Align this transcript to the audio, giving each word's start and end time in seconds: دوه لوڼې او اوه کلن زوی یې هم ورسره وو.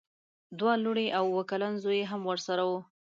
دوه 0.59 0.73
لوڼې 0.83 1.07
او 1.17 1.25
اوه 1.31 1.43
کلن 1.51 1.73
زوی 1.83 1.97
یې 2.01 2.09
هم 2.11 2.21
ورسره 2.29 2.63
وو. 2.69 2.79